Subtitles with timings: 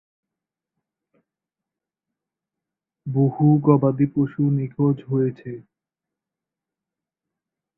[3.05, 5.51] বহু গবাদি পশু নিখোঁজ হয়েছে।